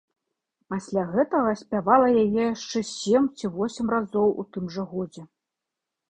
[0.73, 5.27] Пасля гэтага спявала яе яшчэ сем ці восем разоў у тым жа годзе.